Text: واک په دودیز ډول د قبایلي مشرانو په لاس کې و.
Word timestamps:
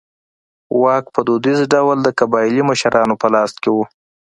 واک 0.81 1.05
په 1.15 1.19
دودیز 1.27 1.59
ډول 1.73 1.97
د 2.03 2.09
قبایلي 2.19 2.63
مشرانو 2.69 3.15
په 3.21 3.27
لاس 3.33 3.51
کې 3.61 3.69
و. 3.75 3.77